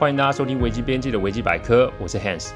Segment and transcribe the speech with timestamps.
[0.00, 2.52] 欢迎大家收听危机边界的危机百科，我是 Hans。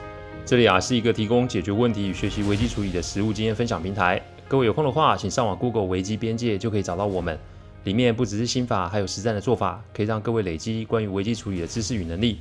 [0.46, 4.18] 这里啊是一个提供解决问题与学习危机处理的实务经验分享平台。
[4.48, 7.38] 各位有空的话，请上网 Google 危机边界就可以找到我们。
[7.82, 12.38] 里面不只是心法，还有实战的做法，可以让各位累积关于危机处理的知识与能力。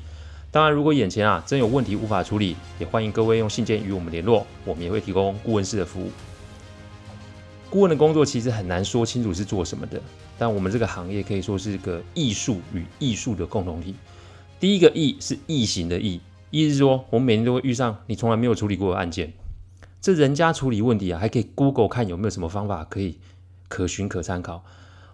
[0.52, 6.10] 当然，如果眼前啊真有问题无法处理，也欢迎各位用信件与我们联络，我们也会提供顾问式的服务。
[7.70, 10.02] 顾问的工作其实很难说清楚是做什么的，
[10.38, 13.95] 但我们这个行业可以说是个艺术与艺术的共同体。
[14.63, 19.34] 第一个异是异形的异，意思是说，我们每天都会遇上你从来没有处理过的案件。
[19.99, 23.18] 这人家处理问题啊，还可以 Google 看有没有什么方法可以
[23.68, 24.63] 可循可参考。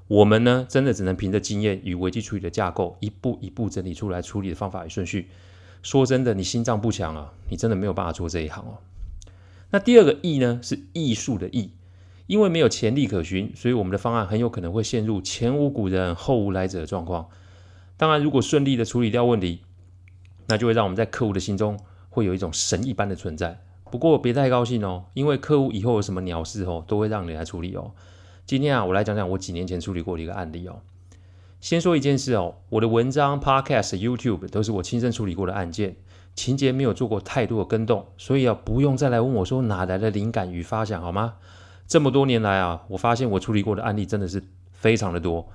[0.08, 5.30] 我们呢，真的只能凭着经验与危机处理的架构，一步一步整理出来处理的方法与顺序。
[5.82, 8.78] 说真的，你心脏不强啊，你真的没有办法做这一行哦。
[9.72, 11.72] 那第二个异呢，是艺术的艺，
[12.28, 17.30] 因为没有前例可循，所以我们的方案很有可能会陷入前无古人后无来者的状况。
[18.00, 19.60] 当然，如果顺利的处理掉问题，
[20.48, 21.78] 那就会让我们在客户的心中
[22.10, 23.60] 会有一种神一般的存在。
[23.92, 27.92] 不过别太高兴哦，因为客户以后有什么鸟事哦，都会让你来处理哦。
[28.46, 30.80] 今天啊，我来讲讲我几年前处理过的一个案例哦。
[31.60, 35.98] 先说一件事哦，我的文章、Podcast、YouTube 都是我亲身处理过的案件，
[36.36, 41.34] 情节没有做过太多的更动，所以啊，不用再来问我说哪来的灵感与发想好吗？
[41.86, 45.50] 这么多年来啊，我发现我处理过的案例真的是非常的多。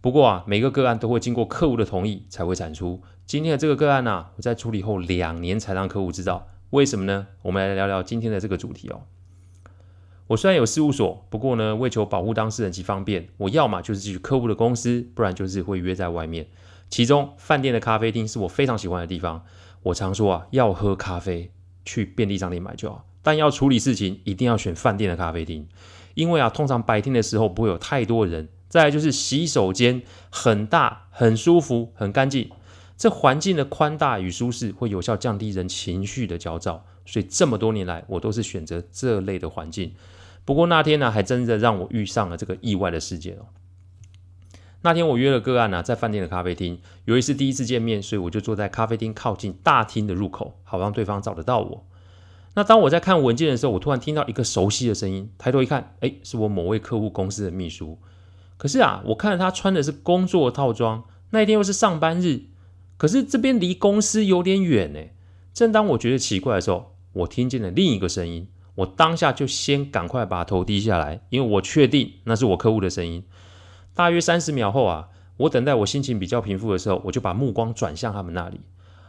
[0.00, 3.02] 不过啊，每个个案都会经过客户的同意才会产出。
[3.26, 7.26] 今天的这个个案呢、啊，我在处理后两年才让客户知道，为什么呢？
[7.42, 9.02] 我们来聊聊今天的这个主题哦。
[10.28, 16.46] 我虽然有事务所，不过呢，为求保护当事人及方便，我要么就是去客户的公司，不然就是会约在外面。
[16.88, 19.44] 其中饭店的咖啡厅是我非常喜欢的地方。
[19.82, 21.50] 我常说啊，要喝咖啡
[21.84, 25.66] 去便利商店买就好，但要处理事情一定要选饭店的咖啡厅，
[26.14, 28.48] 因为啊，通常白天的时候不会有太多人。
[28.68, 32.50] 再来就是洗手间很大、很舒服、很干净，
[32.96, 39.94] 这环境的宽大与舒适会有效降低人情绪的焦躁，所以这么多年来我都是选择这类的环境。
[40.44, 43.46] 不过那天呢，还真的让我遇上了这个意外的事件哦。
[44.82, 51.86] 那天我约了个案呢，在饭店的咖啡厅，由于是第一次见面，所以我就坐在咖啡厅靠近大厅的入口，好让对方找得到我。
[52.54, 57.98] 那当我在看文件的时候，我突然听到一个熟悉的声音，抬头一看，诶，是我某位客户公司的秘书。
[58.58, 62.42] 可是啊，我看到他穿的是工作套装，那一天又是上班日，
[62.96, 65.00] 可是这边离公司有点远呢。
[65.54, 73.24] 正当我觉得奇怪的时候，我听见了另一个声音，我当下就先赶快把头低下来，因为我确定那是我客户的声音。
[73.94, 78.60] 大约三十秒后啊，我等待我心情比较平复的时候，我就把目光转向他们那里，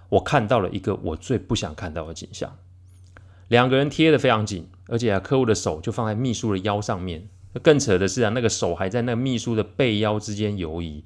[0.10, 2.56] 我看到了一个我最不想看到的景象：
[3.48, 7.30] 两个人贴得非常紧，而且啊，客户的手就放在秘书的腰上面。
[7.64, 11.04] 更扯的是啊，那个手还在那个秘书的背腰之间游移。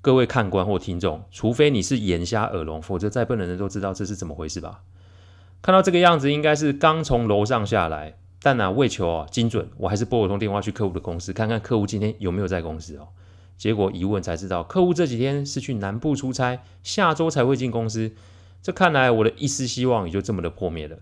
[0.00, 4.82] 各位看官或听众，除非你是眼瞎耳聋，否则再笨的人都知道这是怎么回事吧？
[5.60, 8.16] 看到这个样子，应该是刚从楼上下来。
[8.42, 13.08] 但呢、啊，为求啊精准，我还是拨了通电话去客户的公司，看看客户今天有没有在公司哦。
[13.58, 18.12] 结果一问才知道，客户这几天是去南部出差，下周才会进公司。
[18.62, 20.96] 这看来我的一丝希望也就这么的破灭了。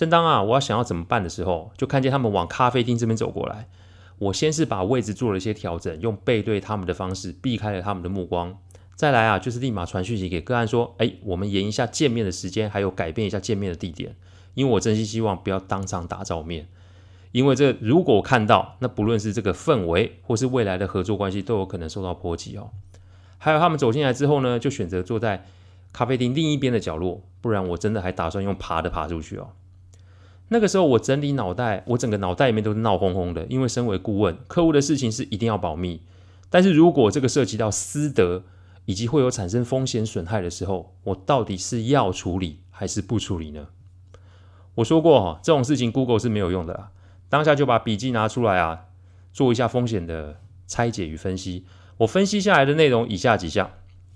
[0.00, 3.68] 正当啊，我要想要怎么办的时候，就看见他们往咖啡厅这边走过来。
[4.16, 8.56] 我先是把位置做了一些调整，用背对他们的方式避开了他们的目光。
[8.96, 14.16] 再来啊，就是立马传讯息给个案说：“哎，我们延一下见面的时间，还有改变一下见面的地点，
[14.54, 16.66] 因为我真心希望不要当场打照面。
[17.32, 22.70] 因为这如果看到，那不论是这个氛围或是未来的合作关系，都有可能受到波及哦。
[23.36, 25.44] 还有他们走进来之后呢，就选择坐在
[25.92, 29.50] 咖啡厅另一边的角落，不然我真的还打算用爬的爬出去哦。”
[30.52, 33.46] 那个时候我整理脑袋，我整个脑袋里面都是闹哄哄的。
[33.48, 36.02] 因为身为顾问，客户的事情是一定要保密。
[36.50, 38.42] 但是如果这个涉及到私德，
[38.84, 43.68] 以及会有产生风险损害的时候，我到底是要处理还是不处理呢？
[44.76, 46.90] 我说过哈，这种事情 Google 是没有用的啦。
[47.28, 48.86] 当下就把笔记拿出来啊，
[49.32, 51.64] 做一下风险的拆解与分析。
[51.98, 53.70] 我分析下来的内容以下几项：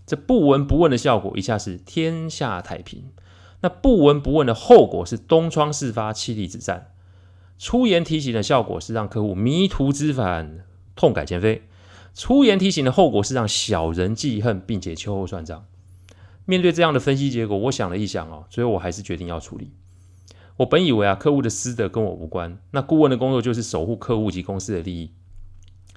[0.05, 3.13] 这不闻不问的效果，以下是天下太平。
[3.65, 6.91] 那不闻不问的后果是东窗事发，妻离子散；
[7.59, 11.63] 出言提醒的效果是让客户迷途知返，痛改前非；
[12.15, 15.65] 出言提醒的后果是让小人记恨，并且秋后算账。
[16.45, 19.71] 面对这样的分析结果，我想了一想哦，最后我还是决定要处理。
[20.59, 25.11] 我本以为啊，客户的私德跟我无关，那顾问的工作就是守护客户及公司的利益。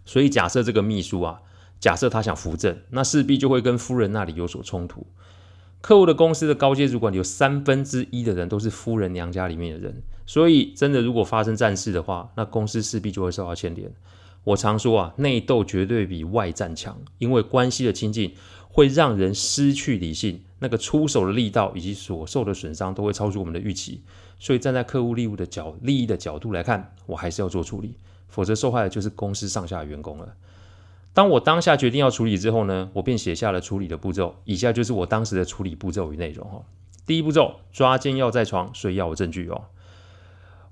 [0.06, 1.42] 所以假设这个秘书啊，
[1.82, 5.06] 假设他想扶正，那势必就会跟夫人那里有所冲突。
[5.82, 13.92] 客户的公司的高阶主管有三分之一的人都是夫人娘家里面的人，所以真的如果发生战事的话，那公司势必就会受到牵连。
[14.44, 18.34] 我常说啊，内斗绝对比外战强，因为关系的亲近
[18.70, 24.02] 会让人失去理性，那个出手的力道以及所受的损伤都会超出我们的预期。
[24.40, 27.96] 所以站在客户利益的角利益的角度来看，我还是要做处理，
[28.30, 30.34] 否则受害的就是公司上下员工了。
[31.18, 34.36] 当我当下决定要处理之后呢，我便写下了处理的步骤。
[34.44, 36.64] 以下就是我当时的处理步骤与内容哈。
[37.08, 39.64] 第一步骤，抓奸要在床，所以要有证据哦。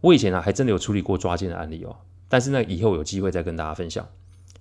[0.01, 1.95] 我以前啊还真的有处理过抓奸的案例哦，
[2.29, 4.07] 但是呢以后有机会再跟大家分享。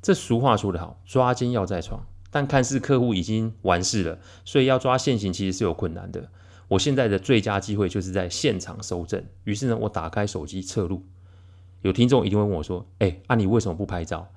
[0.01, 6.31] 这俗话说得好，抓奸要在床，但看似客户已经完事了，所以要抓现行其实是有困难的。
[6.69, 9.23] 我现在的最佳机会就是在现场搜证。
[9.45, 11.05] 于是呢，我打开手机侧录。
[11.83, 14.29] 有听众一定会问我说：“哎，啊你为什么不拍照？”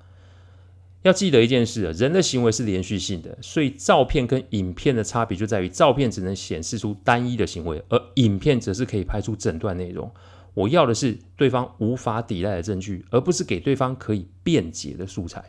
[1.02, 10.10] 要记得一件事啊，人的行为是连续性的，所以照片跟影片的差别就在于，照片只能显示出单一的行为，而影片则是可以拍出整段内容。
[10.54, 15.44] 我要的是对方无法抵赖的证据，而不是给对方可以辩解的素材。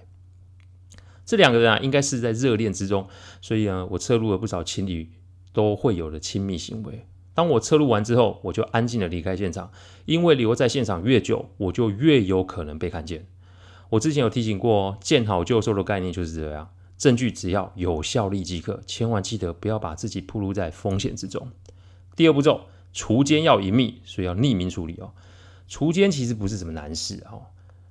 [1.26, 3.08] 这两个人啊，应该是在热恋之中，
[3.42, 5.10] 所以呢，我侧录了不少情侣
[5.52, 7.08] 都会有的亲密行为。
[7.34, 9.72] 当我侧录完之后，我就安静的离开现场，
[10.06, 13.26] 因为留在现场越久，我就越有可能被看见。
[13.90, 21.48] 我之前有提醒过哦，见好就收的概念就是这样，证据只要有效力即可，千万记得不要把自己暴露在风险之中。
[22.16, 25.12] 第二步骤，除奸要隐秘，所以要匿名处理哦。
[25.68, 27.44] 除奸其实不是什么难事哦，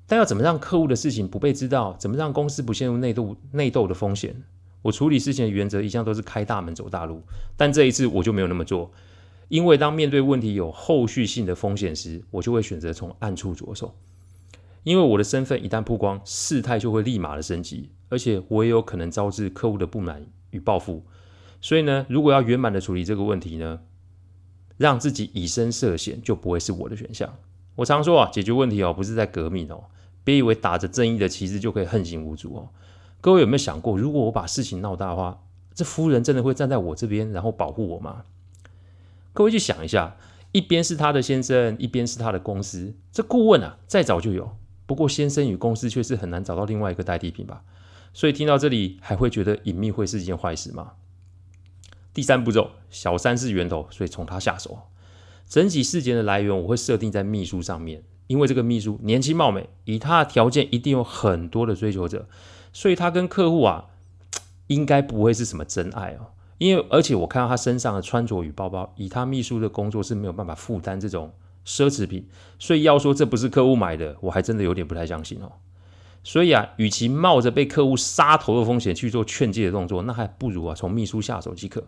[0.07, 4.43] 但要怎么让客户的事情不被知道，怎么让公司不陷入内斗内斗的风险，
[4.83, 7.23] 我处理事情的原则一向都是开大门走大路，
[7.57, 8.93] 但这一次我就没有那么做，
[9.49, 13.95] 因为当面对问题有后续性的风险时，我就会选择从暗处着手。
[14.89, 21.05] 因为我的身份一旦曝光，事态就会立马的升级，而且我也有可能招致客户的不满与报复。
[21.61, 23.81] 所以呢，如果要圆满的处理这个问题呢，
[24.79, 27.37] 让自己以身涉险就不会是我的选项。
[27.75, 29.85] 我常说啊，解决问题哦，不是在革命哦，
[30.25, 32.71] 别以为打着正义的旗帜就可以横行无阻哦。
[33.21, 35.43] 各位有没有想过，如果我把事情闹大的话，
[35.75, 38.25] 这夫人真的会站在我这边，然后保护我吗？
[39.35, 40.17] 各位去想一下，
[40.53, 44.57] 一边是他的先生，一边是他的公司，这顾问啊，再早就有。
[44.89, 47.63] 不过，先生与公司却是很难找到另外一个代替品吧？
[48.15, 50.93] 所以听到这里，还会觉得隐秘会是一件坏事吗？
[52.15, 54.79] 第三步骤，小三是源头，所以从他下手。
[55.47, 62.27] 整起事件的来源，我会设定在秘书上面，因为这个秘书年轻貌美，以他的条件，一定有很多的追求者，
[62.73, 63.91] 所以他跟客户啊，
[64.69, 66.29] 应该不会是什么真爱哦。
[66.57, 71.35] 因为而且我看到他身上的穿着与包包，以他秘书的工作是没有办法负担这种。
[71.69, 72.27] 奢侈品，
[72.59, 75.53] 所以要说这不是客户买的，我还真的有点不太相信哦。
[76.25, 81.85] 所以啊，与其冒着被客户杀头的风险去做劝诫的动作，那还不如啊从秘书下手即可。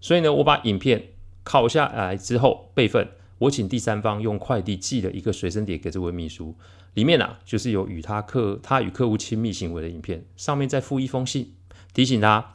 [0.00, 1.08] 所以呢，我把影片
[1.44, 3.08] 拷下来之后备份，
[3.38, 6.54] 我请第三方用快递寄了一个随身碟给这位秘书，
[6.94, 11.54] 里面啊就是有与他客他与客户亲密行为的影片，上面再附一封信，
[11.92, 12.54] 提醒他。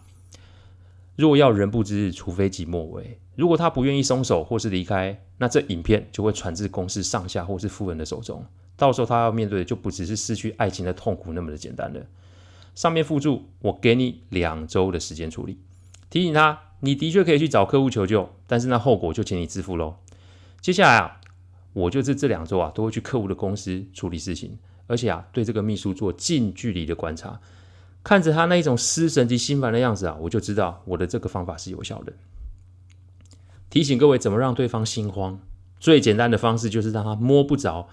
[1.18, 3.19] 若要人不知，除非己莫为。
[3.36, 8.46] 如果他不愿意松手或是离开，那这影片就会传至公司上下或是夫人的手中。
[8.78, 12.02] 到时候他要面对的就不只是失去爱情的痛苦那么的简单了。
[12.74, 15.58] 上面附注，我给你两周的时间处理。
[16.10, 19.96] 提醒他，你的确可以去找客户求救，但是那后果就请你自负喽。
[20.60, 21.22] 接下来啊，
[21.74, 27.40] 我就是这两周啊都会去客户的公司处理事情，而且啊对这个秘书做近距离的观察。
[28.04, 32.13] 看着他那一种失神及心烦的样子啊，我就知道我的这个方法是有效的。
[33.75, 35.38] 提醒各位怎么让对方心慌，
[35.82, 37.89] 最简单的方式就是让他摸不着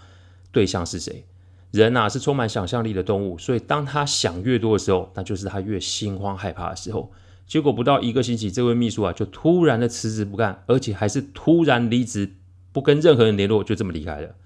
[0.52, 1.26] 对象是谁。
[1.72, 7.10] 人呐是充满想象力的动物，所以当他想越多的时候，那就是他越心慌害怕的时候。
[7.48, 12.34] 结果不到一个星期，这位秘书啊就突然的辞职不干，而且还是突然离职，
[12.70, 14.36] 不跟任何人联络，就这么离开了。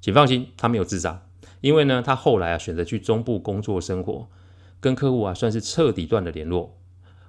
[0.00, 1.26] 请放心，他没有自杀，
[1.60, 4.26] 因为呢，他后来啊选择去中部工作生活。
[4.80, 6.78] 跟客户啊，算是彻底断了联络。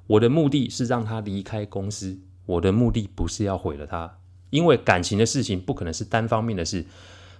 [0.07, 4.17] 我的目的是让他离开公司，我的目的不是要毁了他，
[4.49, 6.85] 因为感情的事情不可能是单方面的事。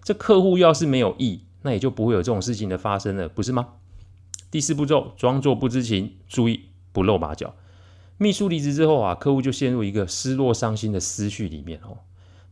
[0.04, 3.70] 这客户要是没有意，那也就不会有这种事情的发生了，不是吗？
[4.52, 7.56] 第四步骤，装作不知情，注意不露马脚。
[8.18, 11.98] 秘书离职之后啊，客户就陷入一个失落伤心的思绪里面哦。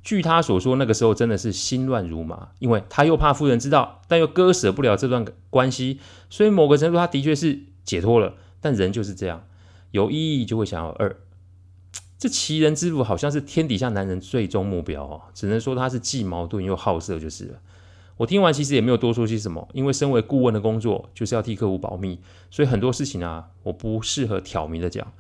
[0.04, 8.34] 据他所说，那个时候真的是心乱如麻，因为他又怕夫人知道，但又割舍不了这段关系，所以某个程度他的确是解脱了。
[8.60, 9.44] 但人就是这样，
[9.92, 11.18] 有意义就会想要二，
[12.22, 17.60] 这奇人之福好像是天底下男人最终目标哦，只能说他是既矛盾又好色就是了。
[18.18, 22.20] 我听完其实也没有多说些什么，因为身为顾问的工作就是要替客户保密，
[22.52, 25.12] 所以很多事情啊，我不适合挑明的讲。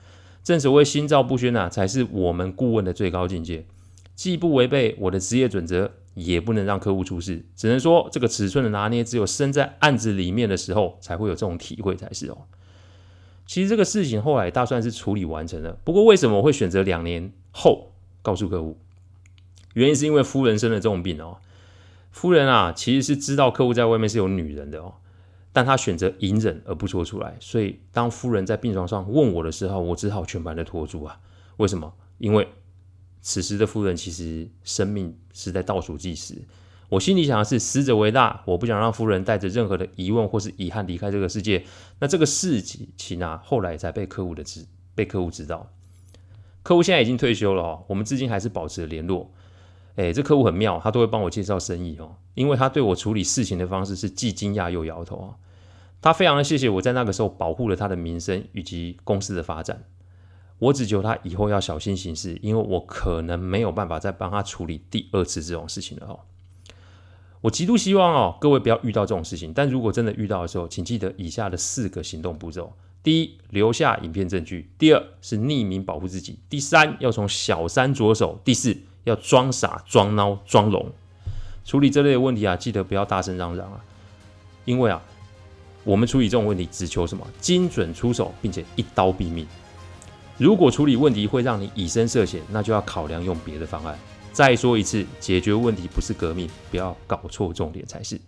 [0.43, 3.65] 正所谓心照不宣啊，才是我们顾问的最高境界。
[4.13, 7.43] 既不违背我的职业准则，也不能让客户出事。
[7.55, 12.37] 只能说这个尺寸的拿捏，只有身在案子里面的时候才会有这种体会才是哦。
[13.51, 17.91] 其实这个事情后来大算是处理完成了，不过为什么我会选择两年后
[18.21, 18.77] 告诉客户？
[19.73, 21.39] 原因是因为夫人生了这种病哦。
[22.11, 24.93] 夫人啊，其实是知道客户在外面是有女人的哦，
[25.51, 27.35] 但她选择隐忍而不说出来。
[27.41, 31.19] 所以当夫人在病床上问我的时候，我只好全盘的托住啊。
[31.57, 31.93] 为什么？
[32.19, 32.47] 因为
[33.19, 36.35] 此时的夫人其实生命是在倒数计时。
[36.91, 41.63] 我心里想的是，死者为大，我不想让夫人带着任何的疑问或是遗憾离开这个世界。
[41.99, 45.71] 那这个事情啊，后来才被客户的知被客户知道。
[46.63, 49.31] 客户现在已经退休了哦，我们至今还是保持联络。
[49.95, 55.39] 哎，这客户很妙，他都会帮我介绍生意哦，因为他对我处理事情的方式是既惊讶又摇头啊。
[56.01, 59.85] 他非常的谢谢我在那个时候保护了他的名声以及公司的发展。
[60.59, 66.19] 我只求他以后要小心行事，因为我可能没有办法再帮他处理第二次这种事情了哦。
[67.41, 69.51] 我极度希望哦，各位不要遇到这种事情。
[69.51, 72.71] 但如果真的遇到的时候，请记得以下的四个行动步骤：
[73.01, 80.91] 第一，留下影片证据；第二，是匿名保护自己；第三，要从小三着手；第四，要装傻、装孬、装聋。
[81.65, 83.83] 处理这类的问题啊，记得不要大声嚷嚷啊，
[84.65, 85.01] 因为啊，
[85.83, 87.25] 我们处理这种问题只求什么？
[87.39, 89.47] 精准出手，并且一刀毙命。
[90.37, 93.97] 如果处理问题会让你以身涉险，那就要考量用别的方案。
[94.31, 98.19] 再说一次，解决问题不是革命，不要搞错重点才是。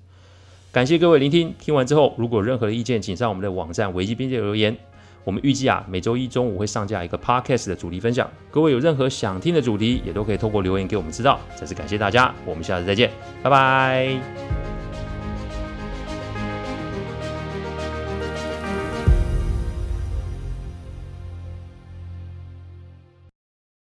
[0.71, 4.75] 感谢各位聆听，听完之后如果任何的意见，请上我们的网站维基边界留言。
[5.23, 8.29] 我们预计啊，每周一中午会上架一个 podcast 的主题分享。
[8.51, 11.39] 各位有任何想听的主题，也都可以透过留言给我们知道。
[11.55, 13.09] 再次感谢大家，我们下次再见，
[13.41, 14.62] 拜拜。